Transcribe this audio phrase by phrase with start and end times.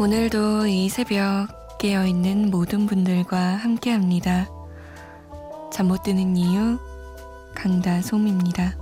[0.00, 4.48] 오늘도 이 새벽 깨어있는 모든 분들과 함께 합니다.
[5.70, 6.78] 잠 못 드는 이유,
[7.54, 8.76] 강다솜입니다.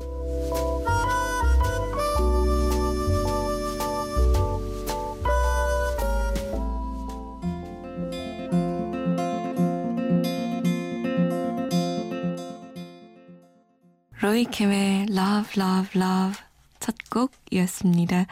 [14.20, 16.40] 로이캠의 Love, Love, Love
[16.78, 18.26] 첫 곡이었습니다.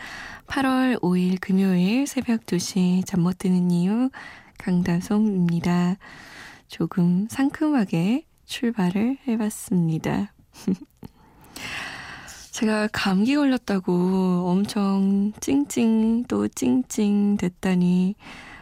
[0.47, 4.11] 8월 5일 금요일 새벽 2시 잠 못 드는 이유
[4.59, 5.97] 강다솜입니다.
[6.69, 10.33] 조금 상큼하게 출발을 해봤습니다.
[12.53, 18.15] 제가 감기 걸렸다고 엄청 찡찡 또 찡찡 됐다니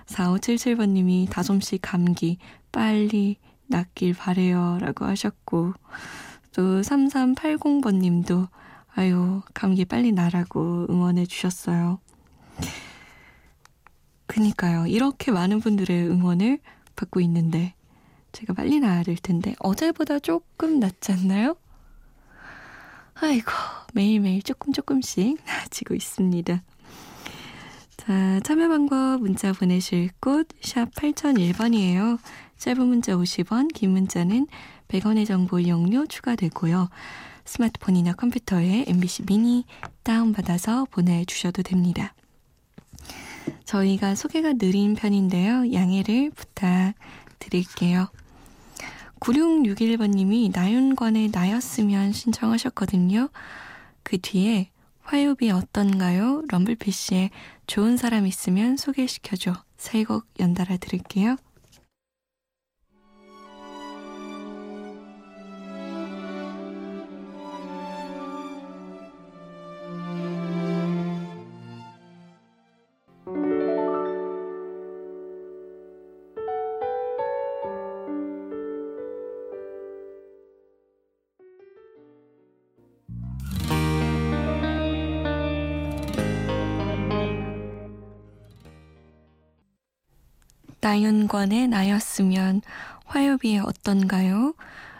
[0.06, 2.38] 4577번님이 다솜씨 감기
[2.72, 3.36] 빨리
[3.66, 5.74] 낫길 바래요 라고 하셨고
[6.52, 8.48] 또 3380번님도
[8.96, 11.98] 아유, 감기 빨리 나라고 응원해 주셨어요.
[14.26, 14.86] 그니까요.
[14.86, 16.60] 이렇게 많은 분들의 응원을
[16.96, 17.74] 받고 있는데
[18.32, 21.56] 제가 빨리 될 텐데 어제보다 조금 낫지 않나요?
[23.14, 23.50] 아이고,
[23.94, 26.62] 매일매일 조금 조금씩 나아지고 있습니다.
[27.96, 32.18] 자, 참여 방법 문자 보내실 곳 샵 8001번이에요.
[32.58, 34.46] 짧은 문자 50원, 긴 문자는
[34.88, 36.88] 100원의 정보 이용료 추가되고요.
[37.44, 39.64] 스마트폰이나 컴퓨터에 MBC 미니
[40.02, 42.14] 다운받아서 보내주셔도 됩니다.
[43.64, 45.72] 저희가 소개가 느린 편인데요.
[45.72, 48.08] 양해를 부탁드릴게요.
[49.20, 53.30] 9661번님이 나윤권의 나였으면 신청하셨거든요.
[54.02, 54.70] 그 뒤에
[55.02, 56.42] 화요비 어떤가요?
[56.48, 57.30] 럼블피쉬의
[57.66, 59.54] 좋은 사람 있으면 소개시켜줘.
[59.76, 61.36] 세곡 연달아 들을게요.
[90.84, 92.60] 나윤권의 나였으면
[93.06, 94.52] 화요비에 어떤가요?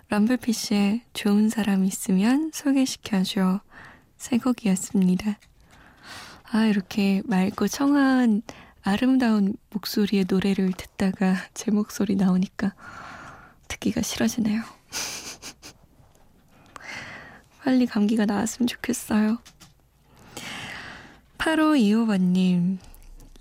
[0.09, 3.61] 럼블피쉬의 좋은 사람 있으면 소개시켜줘.
[4.17, 5.39] 새 곡이었습니다.
[6.53, 8.41] 아, 이렇게 맑고 청아한
[8.81, 12.73] 아름다운 목소리의 노래를 듣다가 제 목소리 나오니까
[13.69, 14.63] 듣기가 싫어지네요.
[17.63, 19.37] 빨리 감기가 나았으면 좋겠어요.
[21.37, 22.79] 8525번님,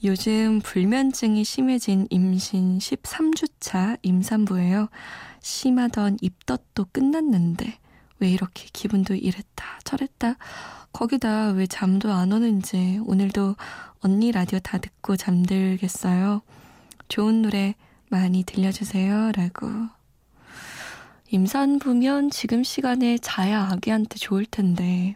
[0.06, 4.90] 요즘 불면증이 심해진 임신 13주차 임산부예요.
[5.40, 7.80] 심하던 입덧도 끝났는데
[8.20, 10.36] 왜 이렇게 기분도 이랬다 저랬다
[10.92, 13.56] 거기다 왜 잠도 안 오는지 오늘도
[14.02, 16.42] 언니 라디오 다 듣고 잠들겠어요.
[17.08, 17.76] 좋은 노래
[18.10, 19.32] 많이 들려주세요.
[19.32, 19.70] 라고.
[21.32, 25.16] 임산부면 지금 시간에 자야 아기한테 좋을 텐데.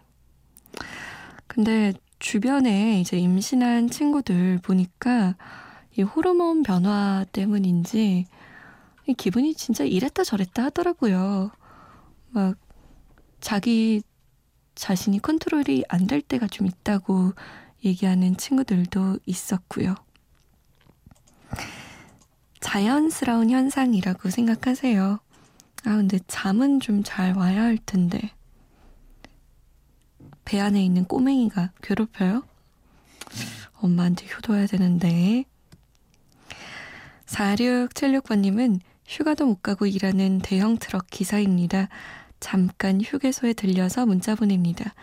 [1.47, 5.35] 근데 주변에 이제 임신한 친구들 보니까
[5.97, 8.25] 이 호르몬 변화 때문인지
[9.07, 11.51] 이 기분이 진짜 이랬다 저랬다 하더라고요.
[12.29, 12.57] 막
[13.39, 14.01] 자기
[14.75, 17.33] 자신이 컨트롤이 안 될 때가 좀 있다고
[17.85, 19.95] 얘기하는 친구들도 있었고요.
[22.59, 25.19] 자연스러운 현상이라고 생각하세요.
[25.85, 28.31] 아, 근데 잠은 좀 잘 와야 할 텐데.
[30.47, 32.41] 배 안에 있는 꼬맹이가 괴롭혀요?
[33.81, 35.44] 엄마한테 효도해야 되는데.
[37.25, 41.90] 4676번님은 휴가도 못 가고 일하는 대형 트럭 기사입니다.
[42.40, 44.94] 잠깐 휴게소에 들려서 문자 보냅니다.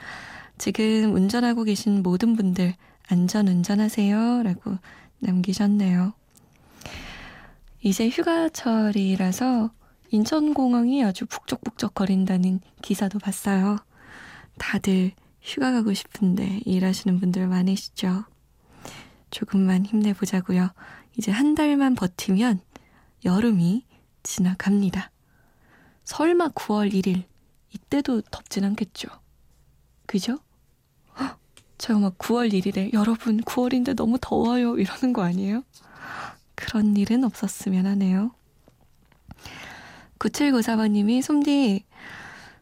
[0.56, 2.74] 지금 운전하고 계신 모든 분들
[3.10, 4.44] 안전 운전하세요.
[4.44, 4.78] 라고
[5.18, 6.14] 남기셨네요.
[7.82, 9.70] 이제 휴가철이라서
[10.08, 13.76] 인천공항이 아주 북적북적 거린다는 기사도 봤어요.
[14.56, 15.12] 다들
[15.44, 18.24] 휴가 가고 싶은데 일하시는 분들 많으시죠?
[19.30, 20.70] 조금만 힘내보자고요.
[21.18, 22.60] 이제 한 달만 버티면
[23.24, 23.84] 여름이
[24.22, 25.10] 지나갑니다.
[26.04, 27.24] 설마 9월 1일
[27.72, 29.08] 이때도 덥진 않겠죠?
[30.06, 30.38] 그죠?
[31.18, 31.38] 헉,
[31.76, 35.62] 제가 막 9월 1일에 여러분 9월인데 너무 더워요 이러는 거 아니에요?
[36.54, 38.30] 그런 일은 없었으면 하네요.
[40.18, 41.84] 9794번님이 솜디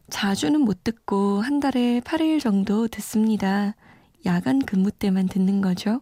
[0.09, 3.75] 자주는 못 듣고 한 달에 8일 정도 듣습니다.
[4.25, 6.01] 야간 근무 때만 듣는 거죠.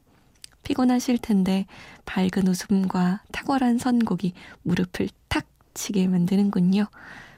[0.64, 1.66] 피곤하실 텐데
[2.06, 4.34] 밝은 웃음과 탁월한 선곡이
[4.64, 6.88] 무릎을 탁 치게 만드는군요.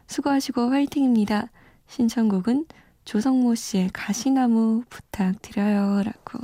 [0.07, 1.49] 수고하시고 화이팅입니다.
[1.87, 2.65] 신청곡은
[3.05, 6.03] 조성모 씨의 가시나무 부탁드려요.
[6.03, 6.39] 라고.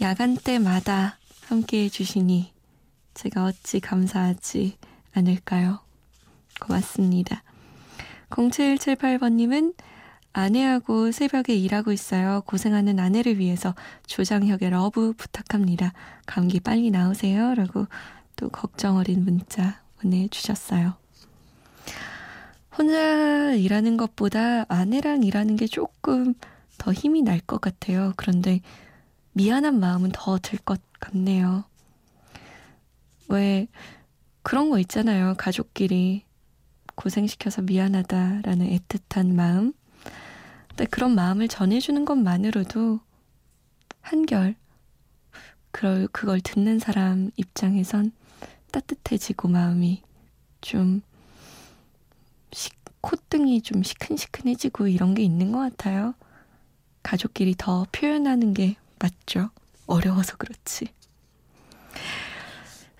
[0.00, 2.52] 야간 때마다 함께 해주시니
[3.14, 4.76] 제가 어찌 감사하지
[5.12, 5.80] 않을까요?
[6.60, 7.42] 고맙습니다.
[8.30, 9.74] 0778번님은
[10.32, 12.42] 아내하고 새벽에 일하고 있어요.
[12.46, 13.74] 고생하는 아내를 위해서
[14.06, 15.92] 조장혁의 Love 부탁합니다.
[16.26, 17.54] 감기 빨리 나으세요.
[17.54, 17.86] 라고
[18.36, 20.94] 또 걱정 어린 문자 보내주셨어요.
[22.76, 26.34] 혼자 일하는 것보다 아내랑 일하는 게 조금
[26.76, 28.12] 더 힘이 날 것 같아요.
[28.16, 28.60] 그런데
[29.32, 31.64] 미안한 마음은 더 들 것 같네요.
[33.28, 33.66] 왜
[34.42, 35.34] 그런 거 있잖아요.
[35.36, 36.22] 가족끼리
[36.98, 39.72] 고생시켜서 미안하다라는 애틋한 마음.
[40.68, 42.98] 근데 그런 마음을 전해주는 것만으로도
[44.00, 44.56] 한결
[45.70, 48.10] 그걸, 그걸 듣는 사람 입장에선
[48.72, 50.02] 따뜻해지고 마음이
[50.60, 51.02] 좀
[52.52, 52.70] 시,
[53.00, 56.14] 콧등이 좀 시큰시큰해지고 이런 게 있는 것 같아요.
[57.04, 59.50] 가족끼리 더 표현하는 게 맞죠.
[59.86, 60.88] 어려워서 그렇지.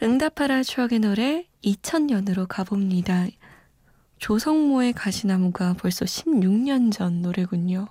[0.00, 3.26] 응답하라 추억의 노래 2000년으로 가봅니다.
[4.18, 7.86] 조성모의 가시나무가 벌써 16년 전 노래군요.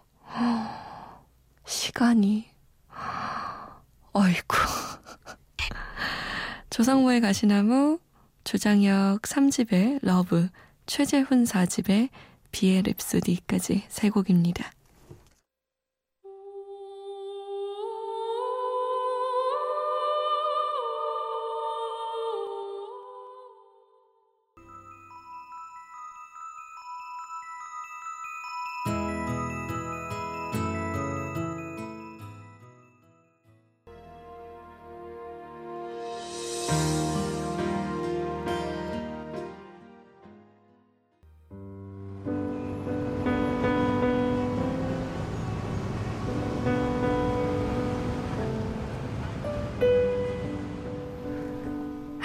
[1.65, 2.50] 시간이.
[4.13, 4.57] 어이구.
[6.69, 8.00] 조성모의 가시나무,
[8.44, 10.50] 조장혁 3집의 러브,
[10.85, 12.09] 최재훈 4집의
[12.51, 14.69] 비의 랩소디까지 세 곡입니다.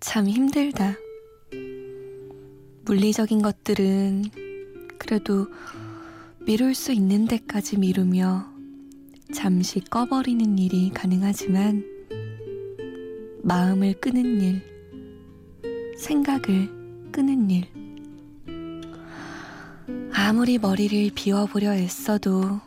[0.00, 0.96] 참 힘들다.
[2.84, 4.24] 물리적인 것들은
[4.98, 5.46] 그래도
[6.46, 8.46] 미룰 수 있는 데까지 미루며
[9.32, 11.84] 잠시 꺼버리는 일이 가능하지만
[13.42, 14.62] 마음을 끄는 일,
[15.98, 16.68] 생각을
[17.12, 17.66] 끄는 일.
[20.12, 22.60] 아무리 머리를 비워보려 애써도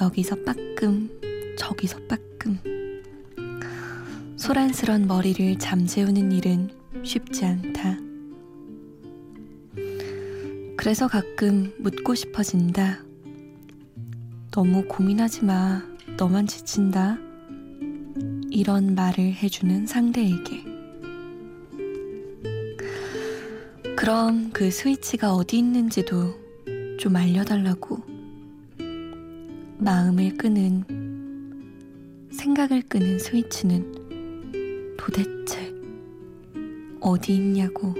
[0.00, 1.10] 여기서 빠끔,
[1.58, 2.77] 저기서 빠끔.
[4.48, 6.70] 소란스런 머리를 잠재우는 일은
[7.02, 7.98] 쉽지 않다.
[10.74, 13.04] 그래서 가끔 묻고 싶어진다.
[14.50, 15.82] 너무 고민하지 마.
[16.16, 17.18] 너만 지친다.
[18.50, 20.64] 이런 말을 해주는 상대에게.
[23.96, 26.34] 그럼 그 스위치가 어디 있는지도
[26.98, 27.98] 좀 알려달라고.
[29.76, 30.84] 마음을 끄는,
[32.30, 33.97] 생각을 끄는 스위치는
[35.08, 35.72] 도대체
[37.00, 37.94] 어디 있냐고.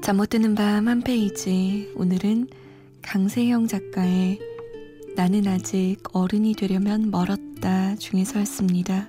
[0.00, 1.92] 잠 못 드는 밤 한 페이지.
[1.96, 2.48] 오늘은
[3.02, 4.38] 강세형 작가의
[5.14, 9.08] 나는 아직 어른이 되려면 멀었다 중에서였습니다.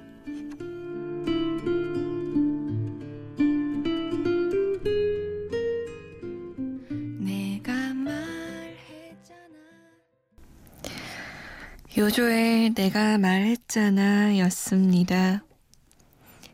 [12.07, 15.43] 요조의 내가 말했잖아 였습니다.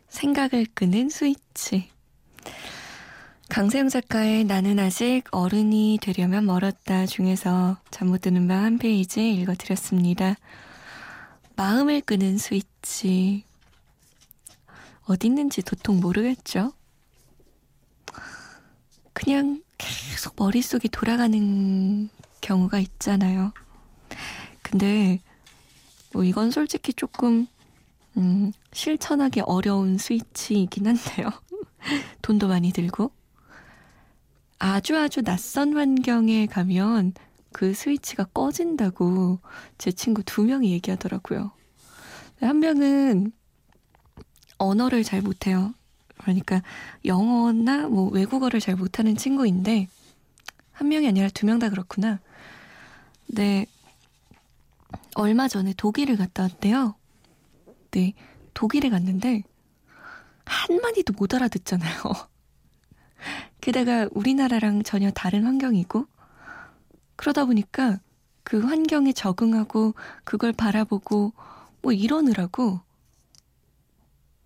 [0.08, 1.90] 생각을 끄는 스위치.
[3.50, 10.34] 강세영 작가의 나는 아직 어른이 되려면 멀었다 중에서 잠 못 드는 밤 한 페이지 읽어드렸습니다.
[11.54, 13.44] 마음을 끄는 스위치.
[15.04, 16.72] 어디 있는지 도통 모르겠죠?
[19.12, 22.08] 그냥 계속 머릿속이 돌아가는
[22.40, 23.52] 경우가 있잖아요.
[24.62, 25.20] 근데
[26.14, 27.46] 뭐 이건 솔직히 조금
[28.16, 31.30] 음, 실천하기 어려운 스위치이긴 한데요.
[32.22, 33.10] 돈도 많이 들고.
[34.58, 37.12] 아주 아주 낯선 환경에 가면
[37.52, 39.40] 그 스위치가 꺼진다고
[39.78, 41.52] 제 친구 두 명이 얘기하더라고요.
[42.40, 43.32] 한 명은
[44.58, 45.74] 언어를 잘 못해요.
[46.18, 46.62] 그러니까
[47.04, 49.88] 영어나 뭐 외국어를 잘 못하는 친구인데
[50.72, 52.20] 한 명이 아니라 두 명 다 그렇구나.
[53.26, 53.66] 네,
[55.14, 56.94] 얼마 전에 독일을 갔다 왔대요.
[57.90, 58.14] 네,
[58.54, 59.42] 독일에 갔는데
[60.44, 62.02] 한마디도 못 알아듣잖아요.
[63.60, 66.06] 게다가 우리나라랑 전혀 다른 환경이고
[67.16, 67.98] 그러다 보니까
[68.42, 71.32] 그 환경에 적응하고 그걸 바라보고
[71.80, 72.80] 뭐 이러느라고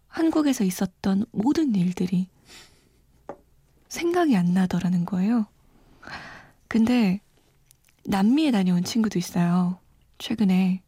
[0.06, 2.28] 한국에서 있었던 모든 일들이
[3.88, 5.46] 생각이 안 나더라는 거예요.
[6.68, 7.20] 근데
[8.04, 9.78] 남미에 다녀온 친구도 있어요.
[10.18, 10.82] 최근에.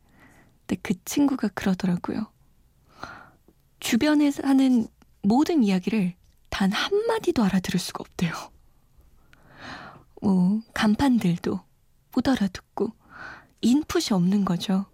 [0.67, 2.27] 근데 그 친구가 그러더라고요.
[3.81, 4.87] 주변에 하는
[5.23, 6.15] 모든 이야기를
[6.51, 8.33] 단 한마디도 알아들을 수가 없대요.
[10.21, 11.61] 뭐, 간판들도
[12.15, 12.93] 못 알아듣고,
[13.63, 14.87] 인풋이 없는 거죠.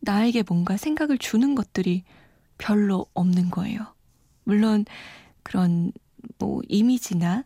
[0.00, 2.04] 나에게 뭔가 생각을 주는 것들이
[2.58, 3.94] 별로 없는 거예요.
[4.44, 4.84] 물론,
[5.42, 5.92] 그런,
[6.38, 7.44] 뭐, 이미지나,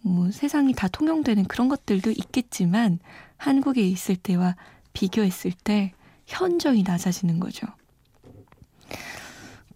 [0.00, 2.98] 뭐, 세상이 다 통용되는 그런 것들도 있겠지만,
[3.36, 4.56] 한국에 있을 때와
[4.94, 5.92] 비교했을 때
[6.26, 7.66] 현저히 낮아지는 거죠.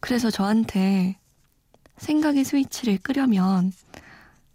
[0.01, 1.19] 그래서 저한테
[1.99, 3.73] 생각의 스위치를 끄려면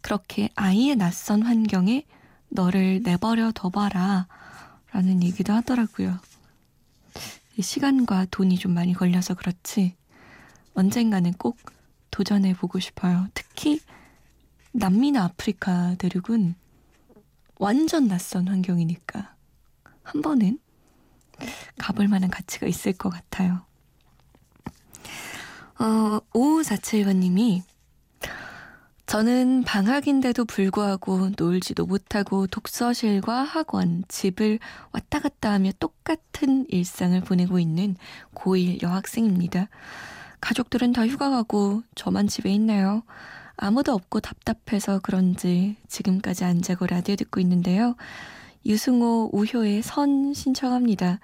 [0.02, 2.06] 그렇게 아이의 낯선 환경에
[2.50, 4.28] 너를 내버려 둬봐라
[4.92, 6.18] 라는 얘기도 하더라고요.
[7.60, 9.96] 시간과 돈이 좀 많이 걸려서 그렇지
[10.74, 11.58] 언젠가는 꼭
[12.10, 13.28] 도전해 보고 싶어요.
[13.34, 13.80] 특히
[14.72, 16.56] 남미나 아프리카 대륙은
[17.60, 19.33] 완전 낯선 환경이니까
[20.04, 20.60] 한 번은
[21.78, 23.66] 가볼 만한 가치가 있을 것 같아요.
[25.80, 27.64] 어, 5547번님이
[29.06, 34.60] 저는 방학인데도 불구하고 놀지도 못하고 독서실과 학원, 집을
[34.92, 37.96] 왔다 갔다 하며 똑같은 일상을 보내고 있는
[38.34, 39.68] 고1 여학생입니다.
[40.42, 43.04] 가족들은 다 휴가 가고 저만 집에 있네요.
[43.56, 47.96] 아무도 없고 답답해서 그런지 지금까지 안 자고 라디오 듣고 있는데요.
[48.66, 51.20] 유승호 우효의 선 신청합니다.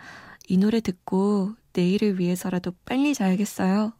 [0.48, 3.94] 이 노래 듣고 내일을 위해서라도 빨리 자야겠어요.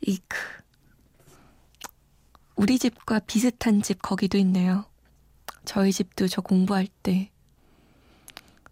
[0.00, 0.36] 이크.
[2.54, 4.86] 우리 집과 비슷한 집 거기도 있네요.
[5.64, 7.30] 저희 집도 저 공부할 때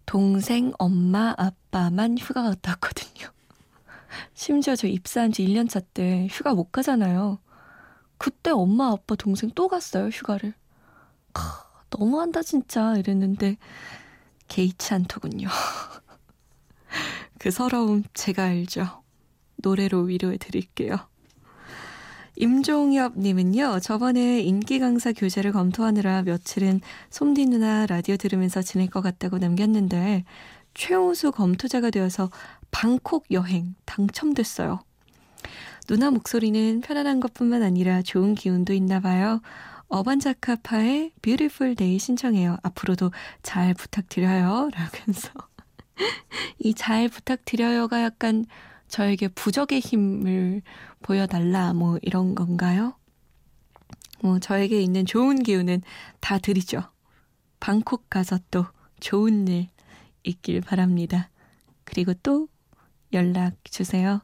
[0.05, 3.29] 동생, 엄마, 아빠만 휴가 갔다 왔거든요.
[4.33, 7.39] 심지어 저 입사한 지 1년 차 때 휴가 못 가잖아요.
[8.17, 10.53] 그때 엄마, 아빠, 동생 또 갔어요, 휴가를.
[11.35, 11.41] 크,
[11.91, 12.95] 너무한다, 진짜.
[12.95, 13.57] 이랬는데,
[14.47, 15.49] 개의치 않더군요.
[17.39, 19.03] 그 서러움 제가 알죠.
[19.57, 20.97] 노래로 위로해 드릴게요.
[22.37, 30.25] 임종엽님은요, 저번에 인기 강사 교재를 검토하느라 며칠은 솜디 누나 라디오 들으면서 지낼 것 같다고 남겼는데,
[30.73, 32.29] 최우수 검토자가 되어서
[32.71, 34.81] 방콕 여행 당첨됐어요.
[35.87, 39.41] 누나 목소리는 편안한 것 뿐만 아니라 좋은 기운도 있나 봐요.
[39.87, 42.57] 어반자카파의 Beautiful Day 신청해요.
[42.63, 43.11] 앞으로도
[43.43, 44.69] 잘 부탁드려요.
[44.73, 45.29] 라면서.
[46.59, 48.45] 이 잘 부탁드려요가 약간
[48.87, 50.61] 저에게 부적의 힘을
[51.01, 52.97] 보여달라, 뭐 이런 건가요?
[54.21, 55.81] 뭐 저에게 있는 좋은 기운은
[56.19, 56.83] 다 드리죠.
[57.59, 58.65] 방콕 가서 또
[58.99, 59.69] 좋은 일
[60.23, 61.29] 있길 바랍니다.
[61.83, 62.47] 그리고 또
[63.13, 64.21] 연락 주세요.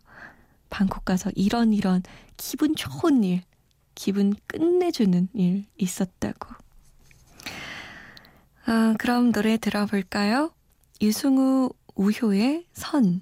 [0.69, 2.01] 방콕 가서 이런 이런
[2.37, 3.41] 기분 좋은 일,
[4.01, 6.55] 기분 끝내주는 일 있었다고.
[8.65, 10.51] 아, 그럼 노래 들어볼까요?
[11.03, 13.21] 유승우 우효의 선.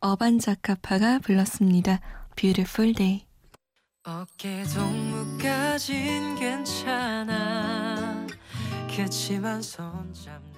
[0.00, 2.00] 어반자카파가 불렀습니다.
[2.34, 3.26] Beautiful Day.
[4.02, 8.26] 어깨 동무까진 괜찮아.
[8.88, 10.51] 그치만 손잡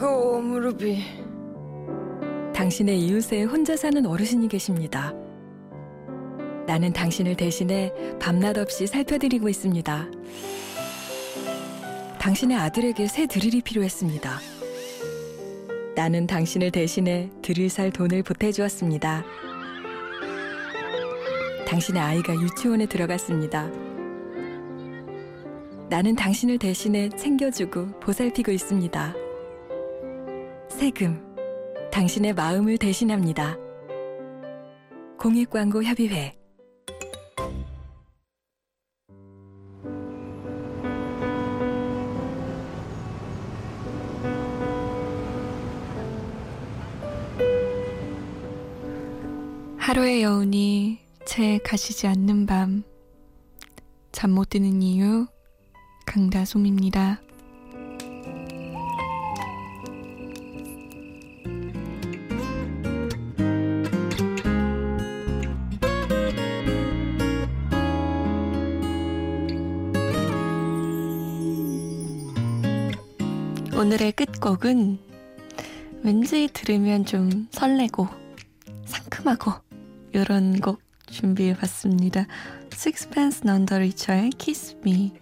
[0.00, 1.02] 아이고 무릎이.
[2.54, 5.12] 당신의 이웃에 혼자 사는 어르신이 계십니다.
[6.68, 10.06] 나는 당신을 대신해 밤낮 없이 살펴드리고 있습니다.
[12.20, 14.38] 당신의 아들에게 새 드릴이 필요했습니다.
[15.96, 19.24] 나는 당신을 대신해 드릴 살 돈을 보태주었습니다.
[21.66, 23.68] 당신의 아이가 유치원에 들어갔습니다.
[25.90, 29.27] 나는 당신을 대신해 챙겨주고 보살피고 있습니다.
[30.78, 31.20] 세금,
[31.90, 33.56] 당신의 마음을 대신합니다.
[35.18, 36.38] 공익광고 협의회
[49.78, 52.84] 하루의 여운이 채 가시지 않는 밤.
[54.12, 55.26] 잠 못 드는 이유,
[56.06, 57.20] 강다솜입니다.
[73.78, 74.98] 오늘의 끝곡은
[76.02, 78.08] 왠지 들으면 좀 설레고
[78.84, 79.52] 상큼하고
[80.12, 82.26] 이런 곡 준비해봤습니다.
[82.72, 85.12] Sixpence None the Richer의 Kiss Me.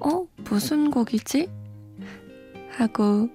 [0.00, 0.26] 어?
[0.44, 1.48] 무슨 곡이지?
[2.72, 3.30] 하고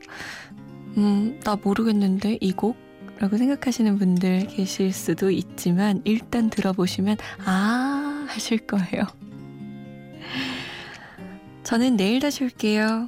[0.98, 2.78] 음, 나 모르겠는데 이 곡?
[3.18, 9.08] 라고 생각하시는 분들 계실 수도 있지만 일단 들어보시면 아 하실 거예요.
[11.64, 13.08] 저는 내일 다시 올게요.